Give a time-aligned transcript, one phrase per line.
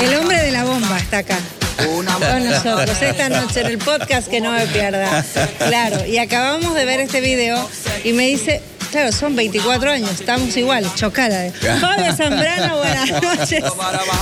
[0.00, 1.38] El hombre de la bomba está acá.
[1.76, 2.04] Con
[2.44, 5.24] nosotros esta noche en el podcast que no me pierda.
[5.58, 7.68] Claro, y acabamos de ver este video
[8.04, 8.60] y me dice,
[8.90, 11.50] claro, son 24 años, estamos igual, chocada.
[11.80, 13.64] Fabio Zambrano, buenas noches.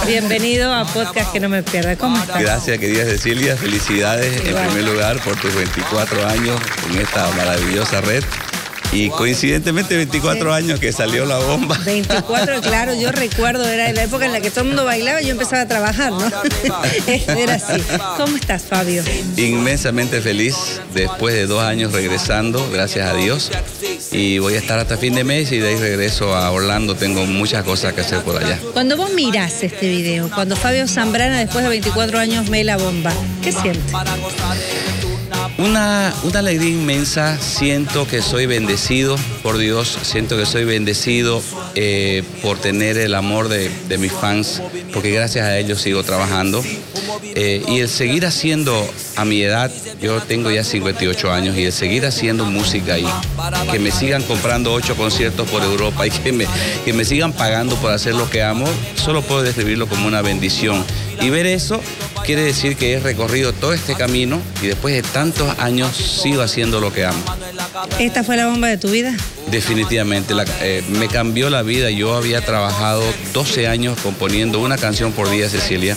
[0.06, 1.96] Bienvenido a Podcast que no me pierda.
[1.96, 2.40] ¿Cómo estás?
[2.40, 3.56] Gracias, querida Cecilia.
[3.56, 6.60] Felicidades en primer lugar por tus 24 años
[6.90, 8.22] en esta maravillosa red.
[8.93, 11.79] Y coincidentemente 24 años que salió la bomba.
[11.84, 15.27] 24, claro, yo recuerdo, era la época en la que todo el mundo bailaba y
[15.27, 16.30] yo empezaba a trabajar, ¿no?
[17.06, 17.83] era así.
[18.16, 19.02] ¿Cómo estás, Fabio?
[19.37, 23.51] Inmensamente feliz, después de dos años regresando, gracias a Dios.
[24.11, 27.27] Y voy a estar hasta fin de mes y de ahí regreso a Orlando, tengo
[27.27, 28.59] muchas cosas que hacer por allá.
[28.73, 33.12] Cuando vos mirás este video, cuando Fabio Zambrana después de 24 años me la bomba,
[33.42, 33.92] ¿qué sientes?
[35.59, 41.43] Una, una alegría inmensa, siento que soy bendecido por Dios, siento que soy bendecido
[41.75, 44.62] eh, por tener el amor de, mis fans,
[44.93, 46.62] porque gracias a ellos sigo trabajando.
[47.34, 51.72] Eh, y el seguir haciendo a mi edad, yo tengo ya 58 años, y el
[51.72, 53.06] seguir haciendo música y
[53.72, 56.47] que me sigan comprando ocho conciertos por Europa y que me,
[56.84, 60.84] que me sigan pagando por hacer lo que amo, solo puedo describirlo como una bendición.
[61.20, 61.81] Y ver eso
[62.29, 66.79] quiere decir que he recorrido todo este camino y después de tantos años sigo haciendo
[66.79, 67.25] lo que amo.
[67.98, 69.15] ¿Esta fue la bomba de tu vida?
[69.51, 71.89] Definitivamente, eh, me cambió la vida.
[71.89, 75.97] Yo había trabajado 12 años componiendo una canción por día, Cecilia,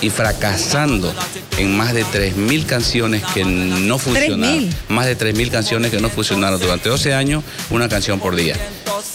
[0.00, 1.12] y fracasando
[1.58, 4.70] en más de 3.000 canciones que no funcionaron.
[4.88, 6.58] Más de 3.000 canciones que no funcionaron.
[6.58, 8.56] Durante 12 años, una canción por día.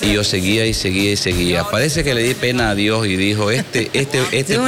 [0.01, 1.63] Y yo seguía y seguía y seguía.
[1.65, 4.59] Parece que le di pena a Dios y dijo, este, este, este,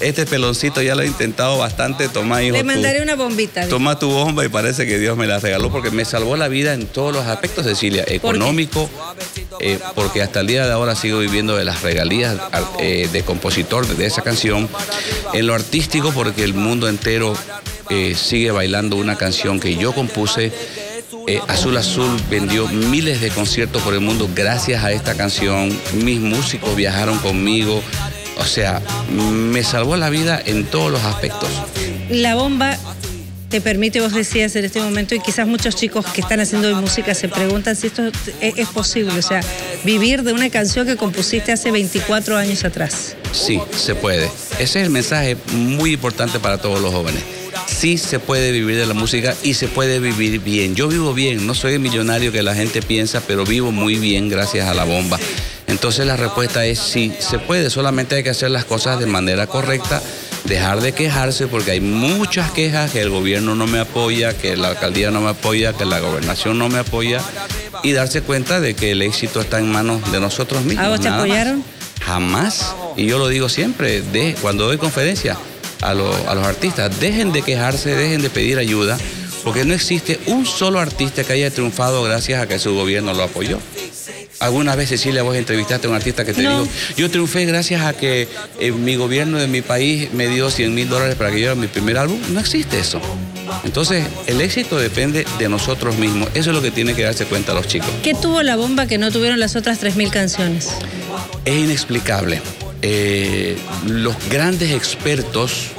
[0.00, 2.56] este peloncito ya lo he intentado bastante, toma hijo.
[2.56, 3.68] Le mandaré una bombita.
[3.68, 6.74] Toma tu bomba y parece que Dios me la regaló porque me salvó la vida
[6.74, 8.04] en todos los aspectos, Cecilia.
[8.06, 8.88] Económico,
[9.60, 12.36] eh, porque hasta el día de ahora sigo viviendo de las regalías
[12.78, 14.68] eh, de compositor de esa canción.
[15.32, 17.34] En lo artístico, porque el mundo entero
[17.90, 20.52] eh, sigue bailando una canción que yo compuse
[21.28, 25.68] eh, Azul Azul vendió miles de conciertos por el mundo gracias a esta canción.
[26.02, 27.82] Mis músicos viajaron conmigo.
[28.38, 28.80] O sea,
[29.10, 31.50] me salvó la vida en todos los aspectos.
[32.08, 32.78] La bomba
[33.50, 37.14] te permite, vos decías en este momento, y quizás muchos chicos que están haciendo música
[37.14, 38.10] se preguntan si esto
[38.40, 39.40] es posible, o sea,
[39.84, 43.16] vivir de una canción que compusiste hace 24 años atrás.
[43.32, 44.30] Sí, se puede.
[44.58, 47.37] Ese es el mensaje muy importante para todos los jóvenes
[47.68, 50.74] sí se puede vivir de la música y se puede vivir bien.
[50.74, 54.28] Yo vivo bien, no soy el millonario que la gente piensa, pero vivo muy bien
[54.28, 55.18] gracias a la bomba.
[55.66, 59.46] Entonces la respuesta es sí, se puede, solamente hay que hacer las cosas de manera
[59.46, 60.02] correcta,
[60.44, 64.68] dejar de quejarse porque hay muchas quejas que el gobierno no me apoya, que la
[64.68, 67.20] alcaldía no me apoya, que la gobernación no me apoya
[67.82, 70.84] y darse cuenta de que el éxito está en manos de nosotros mismos.
[70.84, 71.62] ¿A vos te apoyaron?
[72.00, 72.74] Jamás.
[72.96, 75.36] Y yo lo digo siempre, de, cuando doy conferencias
[75.80, 76.98] a, los artistas.
[77.00, 78.98] Dejen de quejarse, dejen de pedir ayuda,
[79.44, 83.24] porque no existe un solo artista que haya triunfado gracias a que su gobierno lo
[83.24, 83.58] apoyó.
[84.40, 86.66] Alguna vez, Cecilia, vos entrevistaste a un artista que te dijo,
[86.96, 88.28] yo triunfé gracias a que
[88.60, 91.66] eh, mi gobierno de mi país me dio 100 mil dólares para que yo mi
[91.66, 92.20] primer álbum.
[92.30, 93.00] No existe eso.
[93.64, 96.28] Entonces, el éxito depende de nosotros mismos.
[96.34, 97.88] Eso es lo que tiene que darse cuenta los chicos.
[98.02, 100.68] ¿Qué tuvo la bomba que no tuvieron las otras 3.000 canciones?
[101.44, 102.40] Es inexplicable.
[102.82, 103.56] Eh,
[103.86, 105.72] los grandes expertos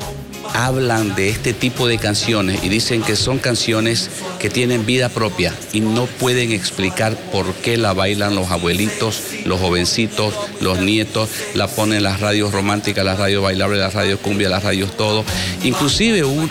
[0.53, 5.53] hablan de este tipo de canciones y dicen que son canciones que tienen vida propia
[5.73, 11.67] y no pueden explicar por qué la bailan los abuelitos, los jovencitos, los nietos, la
[11.67, 15.23] ponen las radios románticas, las radios bailables, las radios cumbia, las radios todo.
[15.63, 16.49] Inclusive hubo,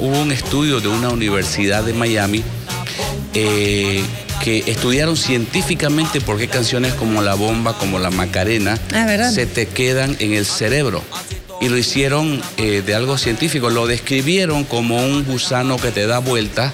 [0.00, 2.42] un estudio de una universidad de Miami
[3.34, 4.02] eh,
[4.42, 9.66] que estudiaron científicamente por qué canciones como La Bomba, como La Macarena, ah, se te
[9.66, 11.02] quedan en el cerebro.
[11.60, 16.18] Y lo hicieron eh, de algo científico, lo describieron como un gusano que te da
[16.18, 16.72] vuelta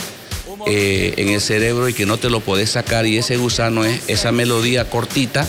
[0.66, 3.04] eh, en el cerebro y que no te lo podés sacar.
[3.06, 5.46] Y ese gusano es esa melodía cortita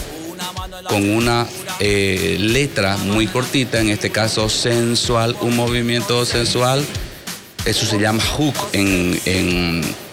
[0.89, 1.47] con una
[1.79, 6.83] letra muy cortita, en este caso sensual, un movimiento sensual.
[7.63, 10.08] Eso se llama hook en en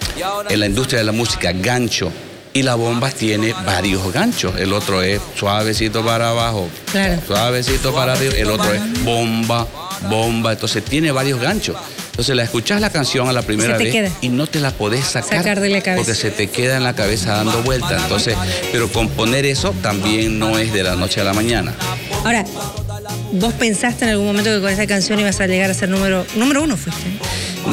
[0.57, 2.11] la industria de la música, gancho.
[2.53, 4.59] Y la bomba tiene varios ganchos.
[4.59, 6.69] El otro es suavecito para abajo,
[7.27, 8.35] suavecito para arriba.
[8.35, 9.67] El otro es bomba,
[10.09, 10.53] bomba.
[10.53, 11.77] Entonces tiene varios ganchos.
[12.17, 15.61] Entonces la escuchas la canción a la primera vez y no te la podés sacar,
[15.61, 16.03] de la cabeza.
[16.03, 18.05] porque se te queda en la cabeza dando vueltas.
[18.05, 18.35] Entonces,
[18.73, 21.75] pero componer eso también no es de la noche a la mañana.
[22.25, 22.47] Ahora,
[23.33, 26.25] ¿vos pensaste en algún momento que con esa canción ibas a llegar a ser número,
[26.37, 27.03] número uno fuiste?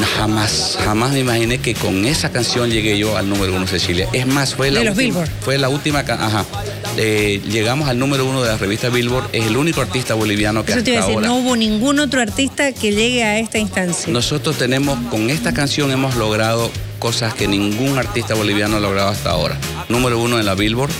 [0.02, 4.08] Jamás, jamás me imaginé que con esa canción llegué yo al número uno, Cecilia.
[4.12, 6.44] Es más, fue la, última, fue la última, ajá,
[6.96, 10.72] eh, llegamos al número uno de la revista Billboard, es el único artista boliviano que
[10.72, 11.28] Eso hasta te iba a decir, ahora...
[11.28, 14.12] no hubo ningún otro artista que llegue a esta instancia.
[14.12, 19.30] Nosotros tenemos, con esta canción hemos logrado cosas que ningún artista boliviano ha logrado hasta
[19.30, 19.58] ahora.
[19.88, 20.92] Número uno en la Billboard,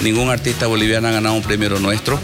[0.00, 2.20] ningún artista boliviano ha ganado un premio nuestro,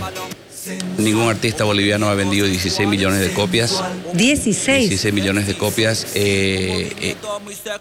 [1.05, 3.82] ningún artista boliviano ha vendido 16 millones de copias.
[4.14, 4.88] 16.
[4.88, 6.06] 16 millones de copias.
[6.14, 7.17] Eh, eh,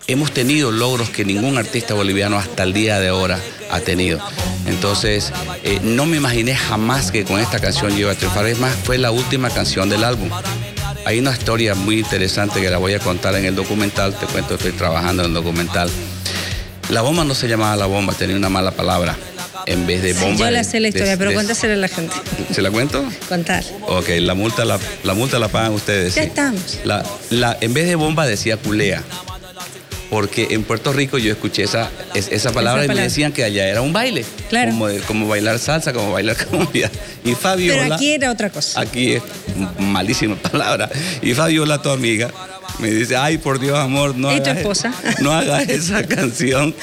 [0.07, 3.39] hemos tenido logros que ningún artista boliviano hasta el día de ahora
[3.71, 4.19] ha tenido.
[4.65, 5.31] Entonces,
[5.63, 8.45] eh, no me imaginé jamás que con esta canción yo iba a triunfar.
[8.47, 10.29] Es más, fue la última canción del álbum.
[11.05, 14.17] Hay una historia muy interesante que la voy a contar en el documental.
[14.17, 15.89] Te cuento, estoy trabajando en el documental.
[16.89, 19.15] La bomba no se llamaba la bomba, tenía una mala palabra.
[19.65, 20.45] En vez de bomba.
[20.45, 22.15] yo la sé la historia, de- pero cuéntasela a la gente.
[22.53, 23.03] ¿Se la cuento?
[23.27, 23.63] Contar.
[23.87, 26.15] Ok, la multa la, la multa la pagan ustedes.
[26.15, 26.27] Ya sí.
[26.29, 26.79] estamos.
[26.83, 29.03] La, la- en vez de bomba decía culea.
[30.09, 33.67] Porque en Puerto Rico yo escuché esa, es- esa palabra y me decían que allá
[33.67, 34.25] era un baile.
[34.49, 34.71] Claro.
[34.71, 36.89] Como, como bailar salsa, como bailar cumbia.
[37.23, 37.83] Y Fabiola.
[37.83, 38.81] Pero aquí era otra cosa.
[38.81, 39.21] Aquí es
[39.77, 40.89] malísima palabra.
[41.21, 42.31] Y Fabiola, tu amiga,
[42.79, 44.93] me dice, ay, por Dios, amor, no ¿Y tu hagas, esposa?
[45.19, 46.73] no hagas esa canción.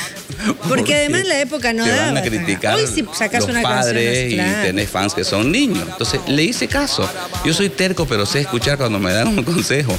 [0.69, 3.85] Porque además la época no te van a criticar Hoy si sacas los una canción,
[3.95, 4.63] padres claro.
[4.63, 5.85] y tenés fans que son niños.
[5.91, 7.09] Entonces le hice caso.
[7.45, 9.97] Yo soy terco, pero sé escuchar cuando me dan un consejo.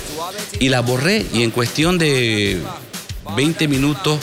[0.59, 2.59] Y la borré y en cuestión de
[3.35, 4.19] 20 minutos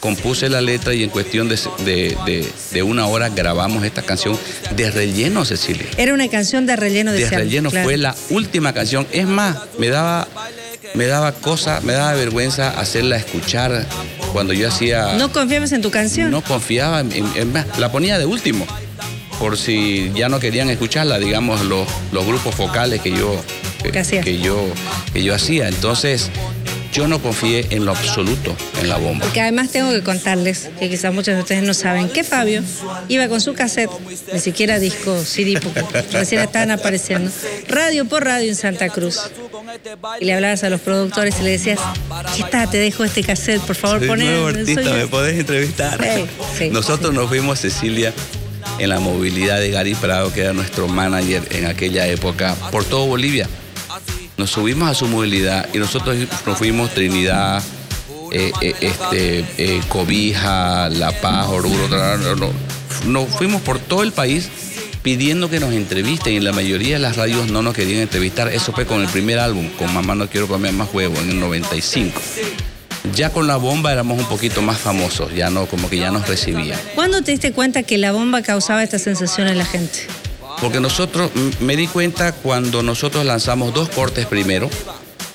[0.00, 4.38] compuse la letra y en cuestión de, de- de- de una hora grabamos esta canción
[4.76, 5.86] de relleno, Cecilia.
[5.96, 7.84] Era una canción de relleno de De relleno claro.
[7.86, 9.06] fue la última canción.
[9.12, 10.28] Es más, me daba,
[10.94, 13.84] me daba cosa, me daba vergüenza hacerla escuchar
[14.32, 15.14] cuando yo hacía.
[15.14, 16.30] No confiabas en tu canción.
[16.30, 18.66] No confiaba, en, en- en la ponía de último,
[19.38, 23.40] por si ya no querían escucharla, digamos, los, los grupos focales que yo,
[23.82, 23.90] que,
[24.22, 24.64] que yo,
[25.12, 25.68] que yo hacía.
[25.68, 26.30] Entonces,
[26.92, 29.24] yo no confié en lo absoluto en la bomba.
[29.24, 32.62] Porque además tengo que contarles, que quizás muchos de ustedes no saben, que Fabio
[33.08, 33.90] iba con su cassette,
[34.32, 35.82] ni siquiera disco CD, porque
[36.12, 37.32] recién estaban apareciendo,
[37.66, 39.22] radio por radio en Santa Cruz.
[40.20, 41.78] Y le hablabas a los productores y le decías,
[42.26, 44.94] aquí está, te dejo este cassette, por favor, Soy nuevo artista, yo".
[44.94, 45.98] me podés entrevistar.
[46.02, 46.26] Sí,
[46.58, 47.16] sí, Nosotros sí.
[47.16, 48.12] nos fuimos, Cecilia,
[48.78, 53.06] en la movilidad de Gary Prado, que era nuestro manager en aquella época, por todo
[53.06, 53.48] Bolivia.
[54.36, 57.62] Nos subimos a su movilidad y nosotros nos fuimos Trinidad,
[58.32, 62.52] eh, eh, este, eh, Cobija, La Paz, Oruro, no, no.
[63.06, 64.48] nos fuimos por todo el país
[65.04, 68.48] pidiendo que nos entrevisten y la mayoría de las radios no nos querían entrevistar.
[68.48, 71.40] Eso fue con el primer álbum, con Mamá no quiero comer más huevo, en el
[71.40, 72.18] 95.
[73.14, 76.26] Ya con la bomba éramos un poquito más famosos, ya no, como que ya nos
[76.26, 76.80] recibían.
[76.94, 80.06] ¿Cuándo te diste cuenta que la bomba causaba esta sensación en la gente?
[80.62, 81.30] Porque nosotros,
[81.60, 84.70] me di cuenta cuando nosotros lanzamos dos cortes primero,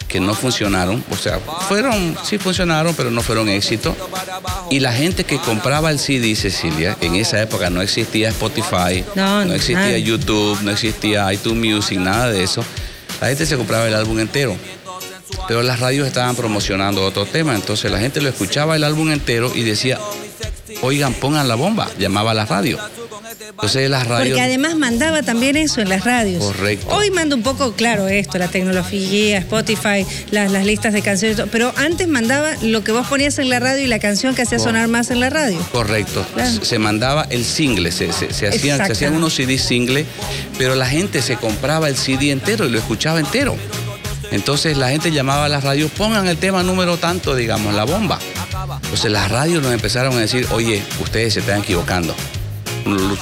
[0.10, 3.96] que no funcionaron, o sea, fueron, sí funcionaron, pero no fueron éxito.
[4.70, 9.46] Y la gente que compraba el CD, Cecilia, en esa época no existía Spotify, No,
[9.46, 9.98] no existía nada.
[9.98, 12.66] YouTube, no existía iTunes Music, nada de eso.
[13.22, 14.58] La gente se compraba el álbum entero.
[15.48, 19.52] Pero las radios estaban promocionando otro tema, entonces la gente lo escuchaba el álbum entero
[19.54, 20.00] y decía,
[20.82, 22.80] oigan, pongan la bomba, llamaba a la radio.
[23.60, 24.30] Entonces las radios...
[24.30, 26.42] Porque además mandaba también eso en las radios.
[26.42, 26.88] Correcto.
[26.96, 31.74] Hoy manda un poco, claro, esto, la tecnología, Spotify, las, las listas de canciones, pero
[31.76, 34.88] antes mandaba lo que vos ponías en la radio y la canción que hacía sonar
[34.88, 35.58] más en la radio.
[35.74, 36.26] Correcto.
[36.34, 36.64] Claro.
[36.64, 40.06] Se- mandaba el single, se, se- se hacían, se hacían unos CD single,
[40.58, 43.58] pero la gente se compraba el CD entero y lo escuchaba entero.
[44.32, 48.20] Entonces la gente llamaba a las radios, pongan el tema número tanto, digamos, la bomba.
[48.84, 52.16] Entonces las radios nos empezaron a decir, oye, ustedes se están equivocando.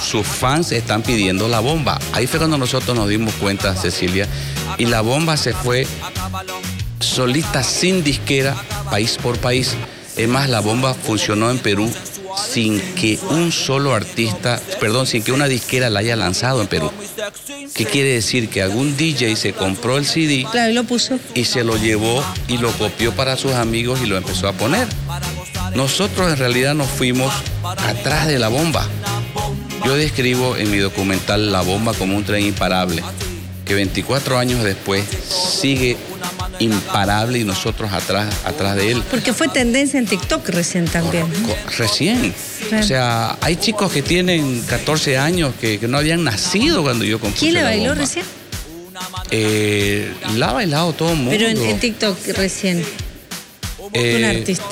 [0.00, 1.98] Sus fans están pidiendo la bomba.
[2.12, 4.26] Ahí fue cuando nosotros nos dimos cuenta, Cecilia,
[4.78, 5.86] y la bomba se fue
[7.00, 8.54] solista sin disquera,
[8.90, 9.74] país por país.
[10.16, 11.90] Es más, la bomba funcionó en Perú
[12.52, 16.90] sin que un solo artista, perdón, sin que una disquera la haya lanzado en Perú.
[17.74, 18.48] ¿Qué quiere decir?
[18.48, 21.18] Que algún DJ se compró el CD Claro, y lo puso.
[21.34, 24.86] y se lo llevó y lo copió para sus amigos y lo empezó a poner.
[25.74, 28.86] Nosotros en realidad nos fuimos atrás de la bomba.
[29.88, 33.02] Yo describo en mi documental La bomba como un tren imparable,
[33.64, 35.96] que 24 años después sigue
[36.58, 39.02] imparable y nosotros atrás, atrás de él.
[39.10, 41.24] Porque fue tendencia en TikTok recién también.
[41.78, 42.34] Recién.
[42.68, 42.84] Claro.
[42.84, 47.18] O sea, hay chicos que tienen 14 años que, que no habían nacido cuando yo
[47.18, 47.94] compuse ¿Quién La bailó Bomba.
[48.04, 48.26] recién?
[49.30, 51.30] Eh, la ha bailado todo el mundo.
[51.30, 52.84] Pero en, en TikTok recién.
[53.94, 54.64] Eh, un artista.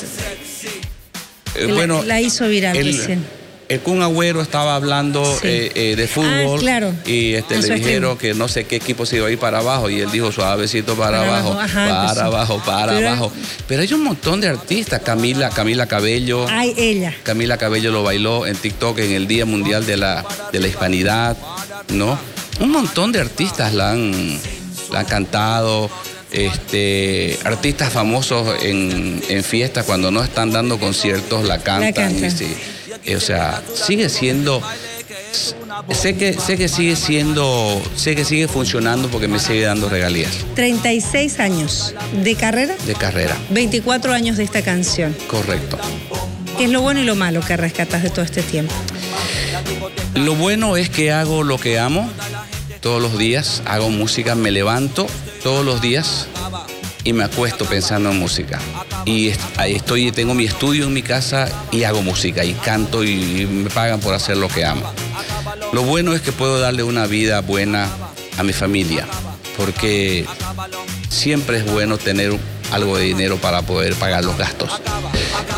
[1.54, 3.36] eh, La- bueno, la hizo viral el- recién.
[3.68, 6.94] El Kun Agüero estaba hablando eh, eh, de fútbol ah, claro.
[7.04, 9.90] y este, le dijeron que no sé qué equipo se iba a ir para abajo
[9.90, 13.32] y él dijo suavecito para, abajo, para abajo, para abajo.
[13.66, 16.46] Pero hay un montón de artistas, Camila, Camila Cabello.
[16.49, 17.14] Ay, ella.
[17.23, 21.37] Camila Cabello lo bailó en TikTok en el Día Mundial de la, de la Hispanidad,
[21.88, 22.18] ¿no?
[22.61, 24.38] Un montón de artistas la han,
[24.92, 25.90] la han cantado
[26.32, 32.14] este, artistas famosos en, fiestas cuando no están dando conciertos la cantan.
[33.15, 34.63] O sea, sigue siendo.
[35.93, 40.33] Sé que, sé que sigue siendo, sé que sigue funcionando porque me sigue dando regalías.
[40.55, 41.95] 36 años
[42.25, 42.75] de carrera.
[42.87, 43.37] De carrera.
[43.51, 45.15] 24 años de esta canción.
[45.29, 45.79] Correcto.
[46.57, 48.75] ¿Qué es lo bueno y lo malo que rescatas de todo este tiempo?
[50.15, 52.11] Lo bueno es que hago lo que amo
[52.81, 55.07] todos los días, hago música, me levanto
[55.43, 56.29] todos los días
[57.07, 58.59] y me acuesto pensando en música.
[59.05, 63.47] Y ahí estoy, tengo mi estudio en mi casa y hago música y canto y
[63.47, 64.83] me pagan por hacer lo que amo.
[65.73, 67.89] Lo bueno es que puedo darle una vida buena
[68.37, 69.07] a mi familia,
[69.57, 70.27] porque
[71.09, 72.37] siempre es bueno tener
[72.73, 74.83] algo de dinero para poder pagar los gastos.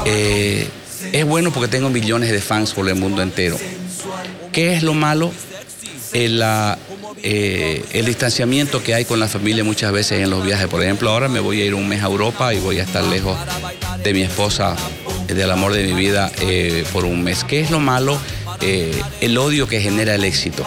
[0.04, 0.68] Eh,
[1.12, 3.56] es bueno porque tengo millones de fans por el mundo entero.
[4.52, 5.32] ¿Qué es lo malo?
[6.12, 6.78] En la,
[7.22, 10.68] eh, el distanciamiento que hay con la familia muchas veces en los viajes.
[10.68, 13.04] Por ejemplo, ahora me voy a ir un mes a Europa y voy a estar
[13.04, 13.38] lejos
[14.02, 14.76] de mi esposa,
[15.26, 17.44] del amor de mi vida, eh, por un mes.
[17.44, 18.18] ¿Qué es lo malo?
[18.60, 20.64] Eh, el odio que genera el éxito.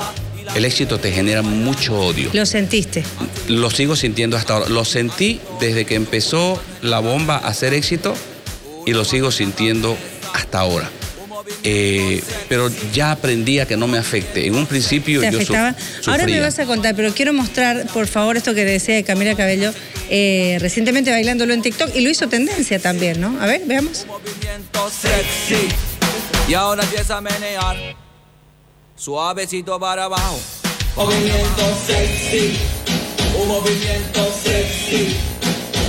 [0.56, 2.30] El éxito te genera mucho odio.
[2.34, 3.04] ¿Lo sentiste?
[3.48, 4.70] Lo sigo sintiendo hasta ahora.
[4.70, 8.14] Lo sentí desde que empezó la bomba a hacer éxito
[8.86, 9.98] y lo sigo sintiendo
[10.34, 10.90] hasta ahora.
[11.64, 14.48] Eh, pero ya aprendí a que no me afecte.
[14.48, 15.76] En un principio yo afectaba?
[16.08, 19.36] Ahora me vas a contar, pero quiero mostrar, por favor, esto que decía de Camila
[19.36, 19.74] Cabello,
[20.10, 23.40] eh, recientemente bailándolo en TikTok y lo hizo tendencia también, ¿no?
[23.42, 24.06] A ver, veamos.
[26.48, 27.96] Y ahora empieza a menear,
[28.96, 30.40] suavecito para abajo.
[30.96, 32.58] Movimiento sexy,
[33.40, 35.16] un movimiento sexy.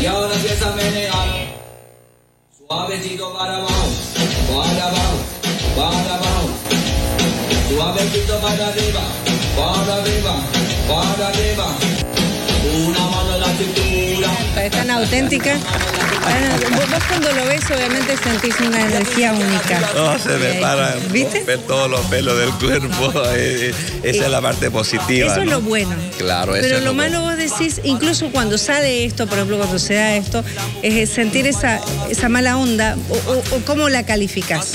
[0.00, 1.56] Y ahora empieza a menear,
[2.56, 3.90] suavecito para abajo,
[4.48, 5.31] para abajo
[5.76, 6.50] para abajo,
[7.68, 9.00] suavecito para arriba,
[9.56, 10.36] para arriba,
[10.88, 11.66] para arriba.
[12.74, 14.30] Una mano en la cintura.
[14.64, 15.56] Es tan auténtica.
[15.56, 19.80] Vos cuando lo ves obviamente sentís una energía única.
[19.94, 21.42] No, se me para ¿Viste?
[21.42, 23.12] ver todos los pelos del cuerpo.
[23.34, 25.32] Eh, esa es la parte positiva.
[25.32, 25.94] Eso es lo bueno.
[26.18, 29.94] Claro, eso Pero lo, malo vos decís, incluso cuando sale esto, por ejemplo, cuando se
[29.94, 30.44] da esto,
[30.82, 34.72] es sentir esa, esa mala onda, o, o cómo la calificás.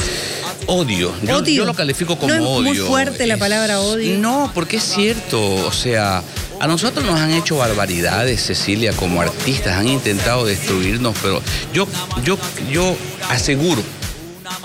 [0.68, 1.14] Odio.
[1.24, 4.18] Yo, lo califico como ¿No es Muy fuerte la palabra odio.
[4.20, 5.42] No, porque es cierto.
[5.66, 6.22] O sea,
[6.60, 9.78] a nosotros nos han hecho barbaridades, Cecilia, como artistas.
[9.78, 11.42] Han intentado destruirnos, pero
[11.74, 11.88] yo,
[12.24, 12.38] yo,
[12.70, 12.96] yo
[13.30, 13.82] aseguro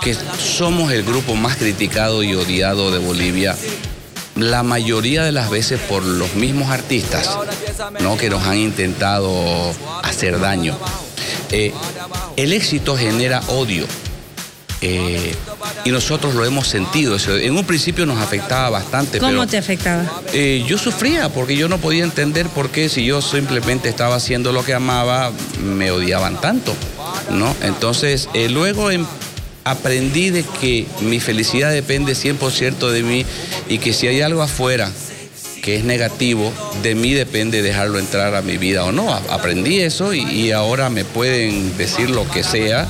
[0.02, 3.56] que somos el grupo más criticado y odiado de Bolivia.
[4.34, 7.30] La mayoría de las veces por los mismos artistas,
[8.00, 8.16] ¿no?
[8.16, 10.76] Que nos han intentado hacer daño.
[11.50, 11.72] Eh,
[12.36, 13.86] el éxito genera odio.
[14.80, 15.34] Eh,
[15.84, 17.16] y nosotros lo hemos sentido.
[17.28, 19.18] En un principio nos afectaba bastante.
[19.18, 20.22] ¿Cómo te afectaba?
[20.32, 24.52] Eh, yo sufría porque yo no podía entender por qué si yo simplemente estaba haciendo
[24.52, 26.74] lo que amaba, me odiaban tanto.
[27.30, 27.54] ¿no?
[27.62, 29.04] Entonces, eh, luego em,
[29.64, 33.26] aprendí de que mi felicidad depende 100% de mí
[33.68, 34.90] y que si hay algo afuera
[35.62, 39.12] que es negativo, de mí depende dejarlo entrar a mi vida o no.
[39.14, 42.88] Aprendí eso y ahora me pueden decir lo que sea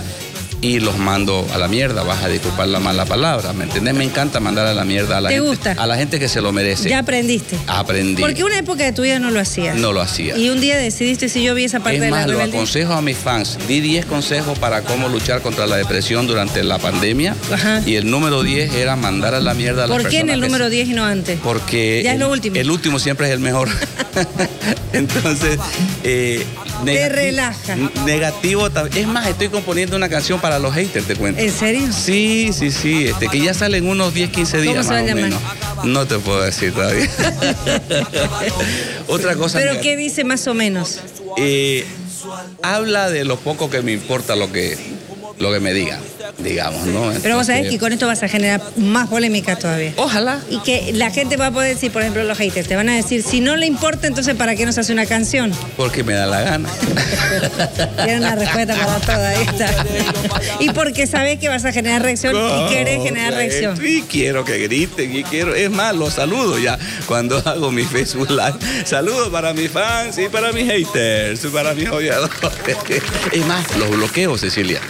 [0.63, 3.95] y los mando a la mierda, vas a disculpar la mala palabra, ¿me entiendes?
[3.95, 6.53] Me encanta mandar a la mierda a la, gente, a la gente que se lo
[6.53, 6.89] merece.
[6.89, 7.59] Ya aprendiste.
[7.67, 8.23] Aprendí.
[8.23, 9.77] Porque una época de tu vida no lo hacías.
[9.77, 10.39] No lo hacía.
[10.39, 12.93] Y un día decidiste, si yo vi esa parte es de más, la lo aconsejo
[12.93, 13.59] a mis fans.
[13.67, 17.35] Di 10 consejos para cómo luchar contra la depresión durante la pandemia.
[17.53, 17.83] Ajá.
[17.85, 20.41] Y el número 10 era mandar a la mierda a la ¿Por qué en el
[20.41, 21.41] número 10 y no antes?
[21.43, 22.55] Porque ya es lo último.
[22.57, 23.69] El último siempre es el mejor.
[24.93, 25.59] Entonces,
[26.05, 26.45] eh,
[26.85, 27.77] te relaja.
[28.05, 28.69] Negativo.
[28.95, 31.41] Es más, estoy componiendo una canción para los haters, te cuento.
[31.41, 31.89] ¿En serio?
[31.93, 33.07] Sí, sí, sí.
[33.07, 35.41] Este, que ya salen unos 10, 15 días ¿Cómo se más o menos.
[35.85, 37.09] No te puedo decir todavía.
[39.09, 39.59] Otra cosa.
[39.59, 41.01] ¿Pero qué dice más o menos?
[41.39, 41.87] Eh,
[42.63, 44.77] habla de lo poco que me importa lo que,
[45.39, 46.01] lo que me digan
[46.39, 47.13] digamos, ¿no?
[47.23, 49.93] Pero vos sabés que con esto vas a generar más polémica todavía.
[49.97, 50.41] Ojalá.
[50.51, 52.95] Y que la gente va a poder decir, por ejemplo, los haters, te van a
[52.95, 55.53] decir, si no le importa, entonces ¿para qué nos hace una canción?
[55.77, 56.69] Porque me da la gana.
[58.05, 59.87] Tiene una respuesta para todo, ahí está.
[60.61, 63.79] y porque sabés que vas a generar reacción y querés generar reacción.
[63.85, 68.31] Y quiero que griten, y quiero, es más, los saludo ya cuando hago mi Facebook
[68.31, 68.85] Live.
[68.85, 72.33] Saludos para mis fans y para mis haters, para mis odiadores.
[73.33, 74.81] Es más, los bloqueo, Cecilia.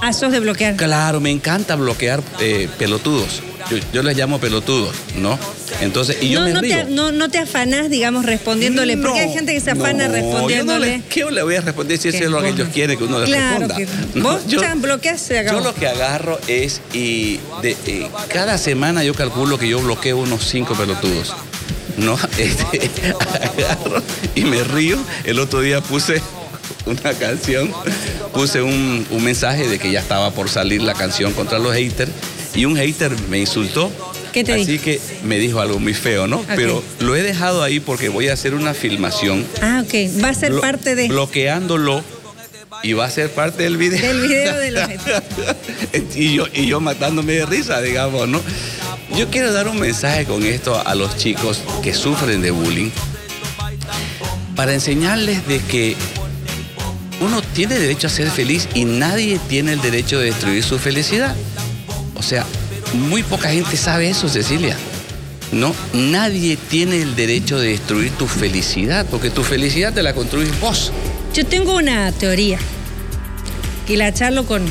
[0.00, 0.76] Ah, sos de bloquear.
[0.76, 3.42] Claro, me encanta bloquear eh, pelotudos.
[3.92, 5.38] yo, les llamo pelotudos, ¿no?
[5.80, 6.76] Entonces, y yo no, me no río.
[6.76, 11.02] Te, no, no te afanás, digamos, respondiéndole, porque hay gente que se afana respondiéndole.
[11.08, 13.28] ¿Qué le voy a responder si eso es lo que ellos quieren que uno les
[13.28, 13.76] claro responda?
[13.76, 13.86] Que,
[14.20, 15.28] vos yo, bloqueas.
[15.28, 20.18] Yo lo que agarro es, y de, eh, cada semana yo calculo que yo bloqueo
[20.18, 21.34] unos cinco pelotudos.
[21.98, 22.16] ¿no?
[22.38, 23.12] Este,
[23.42, 24.02] agarro
[24.34, 24.98] y me río.
[25.24, 26.22] El otro día puse
[26.86, 27.72] una canción,
[28.32, 32.10] puse un, un, mensaje de que ya estaba por salir la canción contra los haters
[32.54, 33.90] y un hater me insultó.
[34.32, 36.38] ¿Qué te Así que me dijo algo muy feo, ¿no?
[36.40, 36.56] Okay.
[36.56, 39.44] Pero lo he dejado ahí porque voy a hacer una filmación.
[39.62, 40.22] Ah, ok.
[40.22, 41.08] Va a ser parte de.
[41.08, 42.02] Bloqueándolo
[42.82, 44.00] y va a ser parte del video.
[44.00, 44.88] Del video de los
[46.16, 48.40] y, yo, y yo matándome de risa, digamos, ¿no?
[49.16, 52.90] Yo quiero dar un mensaje con esto a los chicos que sufren de bullying
[54.54, 55.96] para enseñarles de que
[57.20, 61.34] uno tiene derecho a ser feliz y nadie tiene el derecho de destruir su felicidad.
[62.14, 62.44] O sea,
[62.94, 64.76] muy poca gente sabe eso, Cecilia.
[65.52, 70.58] No, nadie tiene el derecho de destruir tu felicidad, porque tu felicidad te la construyes
[70.60, 70.92] vos.
[71.34, 72.58] Yo tengo una teoría
[73.88, 74.62] y la charlo con,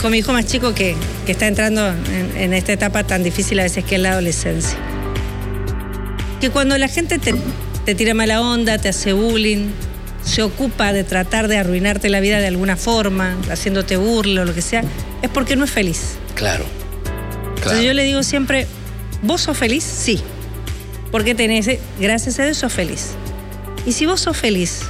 [0.00, 3.60] con mi hijo más chico que, que está entrando en, en, esta etapa tan difícil
[3.60, 4.78] a veces que es la adolescencia.
[6.40, 7.34] Que cuando la gente te,
[7.84, 9.68] te tira mala onda, te hace bullying,
[10.26, 14.54] se ocupa de tratar de arruinarte la vida de alguna forma, haciéndote burla o lo
[14.54, 14.82] que sea,
[15.22, 16.16] es porque no es feliz.
[16.34, 16.64] Claro.
[17.04, 17.56] claro.
[17.56, 18.66] Entonces yo le digo siempre,
[19.22, 19.84] ¿vos sos feliz?
[19.84, 20.20] Sí.
[21.12, 23.10] Porque tenés, gracias a Dios sos feliz.
[23.86, 24.80] Y si vos sos feliz,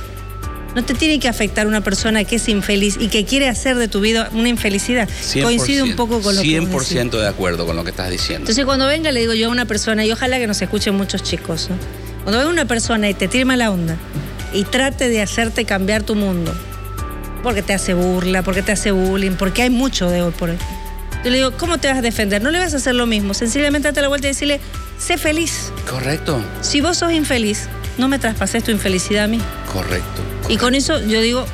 [0.75, 3.88] no te tiene que afectar una persona que es infeliz y que quiere hacer de
[3.88, 5.07] tu vida una infelicidad.
[5.43, 8.45] Coincide un poco con lo 100 que 100% de acuerdo con lo que estás diciendo.
[8.45, 11.23] Entonces cuando venga le digo yo a una persona, y ojalá que nos escuchen muchos
[11.23, 11.76] chicos, ¿no?
[12.25, 13.99] cuando venga una persona y te tire mala onda
[14.56, 16.54] y trate de hacerte cambiar tu mundo,
[17.42, 20.58] porque te hace burla, porque te hace bullying, porque hay mucho de hoy por hoy.
[21.25, 22.42] Yo le digo, ¿cómo te vas a defender?
[22.42, 23.34] No le vas a hacer lo mismo.
[23.34, 24.60] Sencillamente date la vuelta y decirle,
[24.98, 25.72] sé feliz.
[25.90, 26.40] Correcto.
[26.60, 29.40] Si vos sos infeliz, no me traspases tu infelicidad a mí.
[29.72, 30.22] Correcto.
[30.22, 30.52] correcto.
[30.52, 31.44] Y con eso yo digo,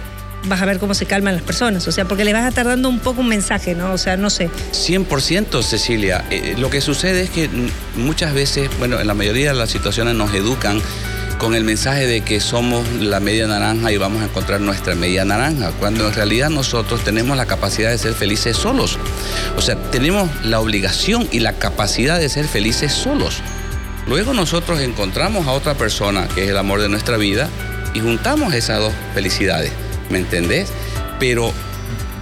[0.44, 1.86] vas a ver cómo se calman las personas.
[1.88, 3.92] O sea, porque le vas a estar dando un poco un mensaje, ¿no?
[3.92, 4.50] O sea, no sé.
[4.72, 6.24] 100% Cecilia.
[6.30, 7.48] Eh, lo que sucede es que
[7.96, 10.80] muchas veces, bueno, en la mayoría de las situaciones nos educan
[11.42, 15.24] con el mensaje de que somos la media naranja y vamos a encontrar nuestra media
[15.24, 18.96] naranja, cuando en realidad nosotros tenemos la capacidad de ser felices solos.
[19.56, 23.42] O sea, tenemos la obligación y la capacidad de ser felices solos.
[24.06, 27.48] Luego nosotros encontramos a otra persona que es el amor de nuestra vida
[27.92, 29.72] y juntamos esas dos felicidades,
[30.10, 30.68] ¿me entendés?
[31.18, 31.52] Pero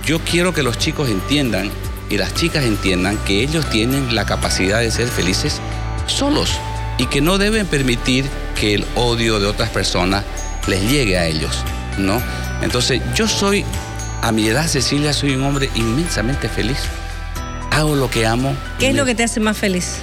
[0.02, 1.70] yo quiero que los chicos entiendan
[2.09, 5.61] y las chicas entiendan que ellos tienen la capacidad de ser felices
[6.06, 6.52] solos
[6.96, 8.24] y que no deben permitir
[8.61, 10.23] que el odio de otras personas
[10.66, 11.64] les llegue a ellos,
[11.96, 12.23] ¿no?
[12.61, 13.64] Entonces, yo soy,
[14.20, 16.79] a mi edad, Cecilia, soy un hombre inmensamente feliz.
[17.70, 18.55] Hago lo que amo.
[18.79, 19.96] ¿Qué es lo que te hace más feliz?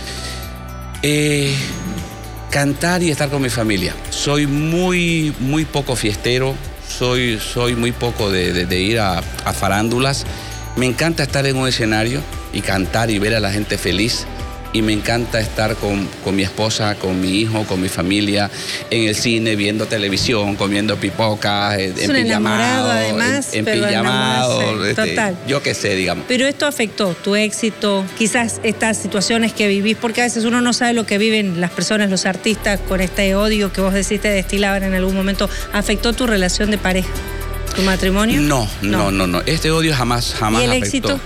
[1.04, 1.56] Eh,
[2.50, 3.94] cantar y estar con mi familia.
[4.10, 6.56] Soy muy, muy poco fiestero,
[6.90, 10.26] soy, soy muy poco de, de, de ir a, a farándulas.
[10.76, 12.22] Me encanta estar en un escenario
[12.54, 14.26] y cantar y ver a la gente feliz
[14.78, 18.52] y me encanta estar con, con, mi esposa, con mi hijo, con mi familia,
[18.92, 24.86] en el cine, viendo televisión, comiendo pipocas, es en un pijamado, además, en, en pijamado,
[24.86, 25.36] este, total.
[25.48, 26.26] yo qué sé, digamos.
[26.28, 30.74] Pero esto afectó tu éxito, quizás estas situaciones que vivís, porque a veces uno no
[30.74, 34.30] sabe lo que viven las personas, los artistas, con este odio que vos decís te
[34.30, 37.10] destilaban en algún momento, ¿afectó tu relación de pareja?
[37.76, 38.42] ¿Tu matrimonio?
[38.42, 39.28] No, no, no, no.
[39.28, 39.42] no.
[39.48, 40.86] Este odio jamás, jamás ¿Y el afectó.
[40.86, 41.20] éxito?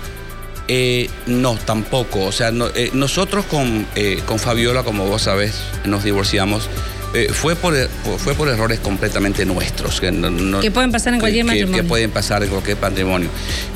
[0.74, 2.24] Eh, no, tampoco.
[2.24, 6.70] O sea, no, eh, nosotros con, eh, con, Fabiola, como vos sabés, nos divorciamos.
[7.12, 7.74] Eh, fue, por,
[8.16, 10.00] fue por errores completamente nuestros.
[10.00, 11.82] Que, no, no, que pueden pasar en cualquier que, matrimonio.
[11.82, 13.28] Que pueden pasar en cualquier matrimonio.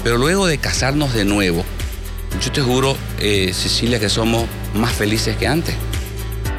[0.02, 1.66] Pero luego de casarnos de nuevo,
[2.42, 5.74] yo te juro, Cecilia, que somos más felices que antes.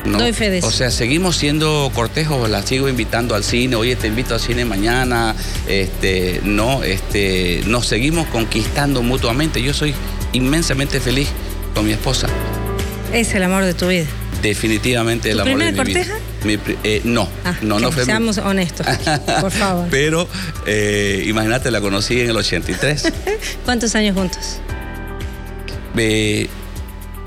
[0.05, 0.19] ¿no?
[0.19, 0.67] Doy fe de eso.
[0.67, 4.65] O sea, seguimos siendo cortejos, la sigo invitando al cine, oye, te invito al cine
[4.65, 5.35] mañana,
[5.67, 9.63] este, no, este, nos seguimos conquistando mutuamente.
[9.63, 9.95] Yo soy
[10.33, 11.29] inmensamente feliz
[11.73, 12.27] con mi esposa.
[13.13, 14.05] Es el amor de tu vida.
[14.41, 16.13] Definitivamente el ¿Tu amor de mi corteja?
[16.15, 16.23] vida.
[16.43, 18.05] Mi, eh, no, ah, no, no fue.
[18.05, 18.85] Seamos honestos,
[19.41, 19.87] por favor.
[19.91, 20.27] Pero
[20.65, 23.11] eh, imagínate, la conocí en el 83.
[23.65, 24.59] ¿Cuántos años juntos?
[25.97, 26.47] Eh,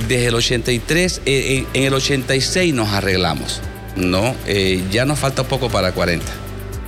[0.06, 3.60] desde el 83, eh, en el 86 nos arreglamos,
[3.96, 4.34] ¿no?
[4.46, 6.24] Eh, ya nos falta poco para 40.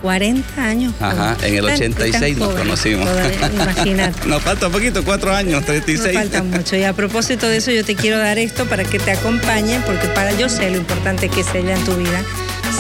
[0.03, 0.93] 40 años.
[1.01, 3.09] Ajá, en el 86 tan nos conocimos.
[3.53, 4.27] Imagínate.
[4.29, 6.13] nos falta poquito, cuatro años, 36.
[6.13, 6.77] Nos falta mucho.
[6.77, 10.09] Y a propósito de eso, yo te quiero dar esto para que te acompañe, porque
[10.09, 12.23] para yo sé lo importante que es ella en tu vida.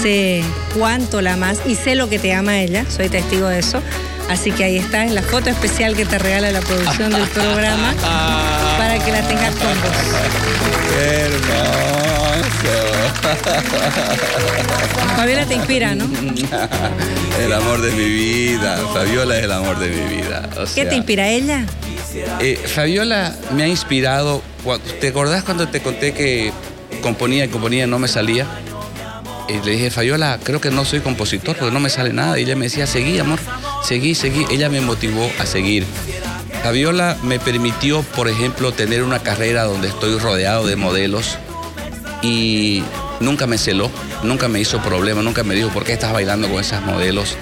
[0.03, 0.43] Sé
[0.77, 3.81] cuánto la amas y sé lo que te ama ella, soy testigo de eso.
[4.31, 7.95] Así que ahí está, es la foto especial que te regala la producción del programa
[8.79, 9.91] para que la tengas con vos.
[10.89, 12.03] Qué hermoso.
[15.17, 16.05] Fabiola te inspira, ¿no?
[17.41, 18.77] El amor de mi vida.
[18.93, 20.49] Fabiola es el amor de mi vida.
[20.75, 21.65] ¿Qué te inspira ella?
[22.41, 24.43] Eh, Fabiola me ha inspirado.
[25.01, 26.53] ¿Te acordás cuando te conté que
[27.01, 28.47] componía y componía y no me salía?
[29.49, 32.39] Y le dije, Fabiola, creo que no soy compositor porque no me sale nada.
[32.39, 33.39] Y ella me decía, seguí, amor,
[33.83, 34.47] seguí, seguí.
[34.51, 35.87] Ella me motivó a seguir.
[36.63, 41.39] Fabiola me permitió, por ejemplo, tener una carrera donde estoy rodeado de modelos
[42.23, 42.85] y
[43.19, 43.91] nunca me celó,
[44.23, 47.37] nunca me hizo problema, nunca me dijo, ¿por qué estás bailando con esas modelos?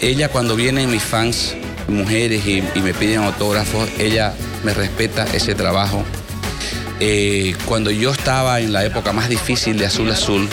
[0.00, 1.56] Ella cuando vienen mis fans,
[1.88, 6.04] mujeres, y, me piden autógrafos, ella me respeta ese trabajo.
[7.00, 10.48] Eh, cuando yo estaba en la época más difícil de Azul Azul,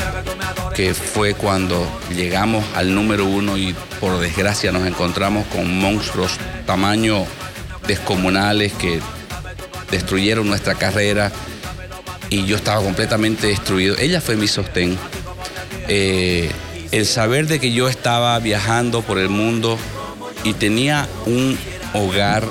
[0.73, 6.33] que fue cuando llegamos al número uno y por desgracia nos encontramos con monstruos
[6.65, 7.25] tamaño
[7.87, 8.99] descomunales que
[9.91, 11.31] destruyeron nuestra carrera
[12.29, 13.95] y yo estaba completamente destruido.
[13.99, 14.97] Ella fue mi sostén.
[15.87, 16.49] Eh,
[16.91, 19.77] el saber de que yo estaba viajando por el mundo
[20.43, 21.57] y tenía un
[21.93, 22.47] hogar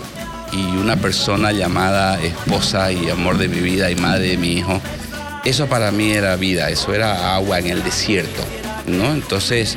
[0.52, 4.80] y una persona llamada esposa y amor de mi vida y madre de mi hijo,
[5.44, 8.42] eso para mí era vida, eso era agua en el desierto,
[8.86, 9.12] ¿no?
[9.12, 9.76] Entonces,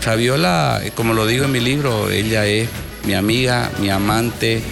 [0.00, 2.68] Fabiola, como lo digo en mi libro, ella es
[3.04, 4.62] mi amiga, mi amante,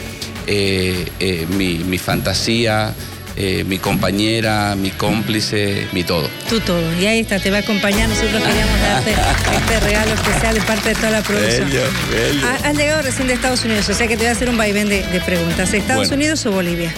[0.47, 2.93] eh, eh, mi, fantasía,
[3.37, 6.29] eh, mi compañera, mi cómplice, mi todo.
[6.49, 7.01] Tú todo.
[7.01, 8.09] Y ahí está, te va a acompañar.
[8.09, 9.13] Nosotros queríamos darte
[9.57, 11.71] este regalo especial de parte de toda la producción.
[11.71, 12.47] Bello, bello.
[12.63, 14.89] Has llegado recién de Estados Unidos, o sea que te voy a hacer un vaivén
[14.89, 15.73] de, preguntas.
[15.73, 16.93] ¿Estados Unidos o Bolivia?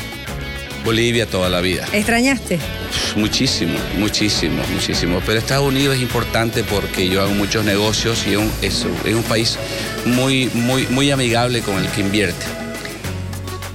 [0.86, 1.84] Bolivia toda la vida.
[1.92, 2.60] ¿Extrañaste?
[3.16, 5.20] Muchísimo, muchísimo, muchísimo.
[5.26, 8.52] Pero Estados Unidos es importante porque yo hago muchos negocios y es un,
[9.04, 9.58] es un país
[10.04, 12.46] muy, muy, muy amigable con el que invierte.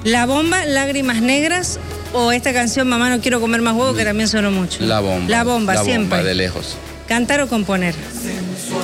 [0.06, 1.80] La bomba, lágrimas negras
[2.13, 4.78] o esta canción Mamá no quiero comer más huevo que también sonó mucho.
[4.80, 5.30] La bomba.
[5.30, 6.17] La bomba, la siempre.
[6.17, 6.78] Bomba de lejos.
[7.10, 7.93] ¿Cantar o componer?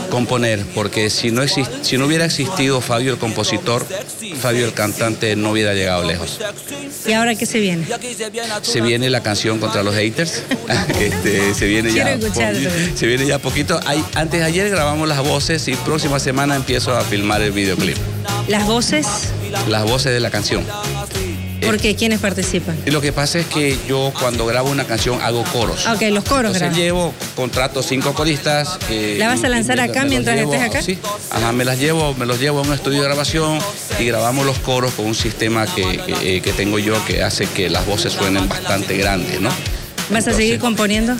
[0.09, 3.85] Componer, porque si no, si no hubiera existido Fabio el compositor,
[4.39, 6.39] Fabio el cantante no hubiera llegado lejos.
[7.05, 7.85] ¿Y ahora qué se viene?
[8.61, 10.43] Se viene la canción contra los haters.
[10.99, 12.17] este, se viene ya.
[12.95, 13.79] Se viene ya poquito.
[13.85, 17.97] Hay, antes de ayer grabamos las voces y próxima semana empiezo a filmar el videoclip.
[18.47, 19.05] ¿Las voces?
[19.67, 20.63] Las voces de la canción.
[21.61, 21.95] ¿Por qué?
[21.95, 22.77] ¿Quiénes participan?
[22.85, 25.85] Y lo que pasa es que yo cuando grabo una canción hago coros.
[25.87, 28.77] Ok, los coros Entonces llevo, contrato cinco coristas.
[28.89, 30.81] Eh, ¿La vas a lanzar acá mientras estés acá?
[30.81, 30.97] Sí,
[31.31, 33.59] ajá, me las llevo, me los llevo a un estudio de grabación
[33.99, 37.69] y grabamos los coros con un sistema que, que, que tengo yo que hace que
[37.69, 39.49] las voces suenen bastante grandes, ¿no?
[40.09, 41.15] ¿Vas a seguir componiendo?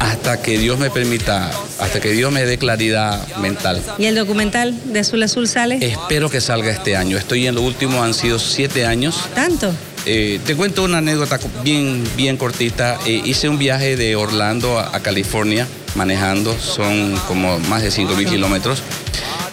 [0.00, 3.82] Hasta que Dios me permita, hasta que Dios me dé claridad mental.
[3.98, 5.78] ¿Y el documental de Azul Azul sale?
[5.80, 7.16] Espero que salga este año.
[7.16, 9.16] Estoy en lo último, han sido siete años.
[9.34, 9.72] ¿Tanto?
[10.06, 12.98] Eh, te cuento una anécdota bien, bien cortita.
[13.06, 18.28] Eh, hice un viaje de Orlando a, California manejando, son como más de 5 mil
[18.28, 18.82] kilómetros.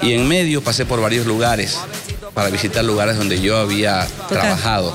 [0.01, 1.77] Y en medio pasé por varios lugares
[2.33, 4.93] para visitar lugares donde yo había trabajado.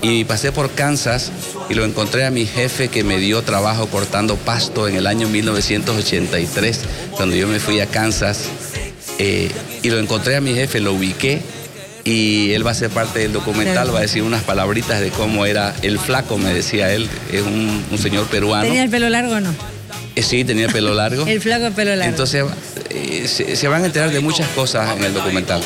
[0.00, 1.32] Y pasé por Kansas
[1.68, 5.28] y lo encontré a mi jefe que me dio trabajo cortando pasto en el año
[5.28, 6.80] 1983,
[7.16, 8.44] cuando yo me fui a Kansas.
[9.18, 9.50] Eh,
[9.82, 11.40] y lo encontré a mi jefe, lo ubiqué
[12.08, 15.44] y él va a ser parte del documental, va a decir unas palabritas de cómo
[15.44, 18.64] era el flaco, me decía él, es un, señor peruano.
[18.64, 19.54] ¿Tenía el pelo largo o no?
[20.16, 21.26] Eh, sí, tenía el pelo largo.
[21.26, 22.08] el flaco pelo largo.
[22.08, 22.44] Entonces
[22.90, 25.60] eh, se, van a enterar de muchas cosas en el documental.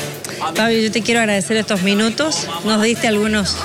[0.55, 2.49] Fabio, yo te quiero agradecer estos minutos.
[2.65, 3.57] Nos diste algunos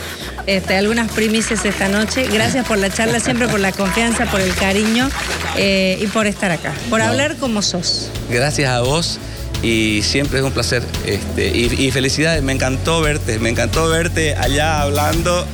[0.47, 2.25] este, algunas primicias esta noche.
[2.31, 5.09] Gracias por la charla, siempre por la confianza, por el cariño
[5.57, 8.09] eh, y por estar acá, por hablar como sos.
[8.29, 9.19] Gracias a vos
[9.61, 10.83] y siempre es un placer.
[11.05, 15.45] Este, y, y, felicidades, me encantó verte, me encantó verte allá hablando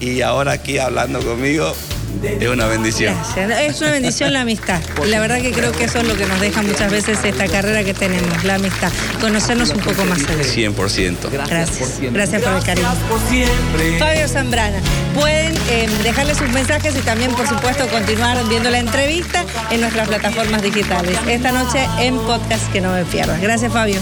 [0.00, 1.74] y ahora aquí hablando conmigo.
[2.22, 3.14] Es una bendición.
[3.36, 4.80] Es una bendición la amistad.
[5.04, 7.46] Y la verdad que creo que eso es lo que nos deja muchas veces esta
[7.46, 8.90] carrera que tenemos, la amistad.
[9.20, 10.42] Conocernos un poco más allá.
[10.42, 11.30] 100%.
[11.30, 12.00] Gracias.
[12.00, 12.88] Gracias por el cariño.
[13.98, 14.78] Fabio Zambrana.
[15.14, 20.08] Pueden eh, dejarle sus mensajes y también, por supuesto, continuar viendo la entrevista en nuestras
[20.08, 21.18] plataformas digitales.
[21.26, 23.40] Esta noche en podcast que no me pierdas.
[23.40, 24.00] Gracias, Fabio.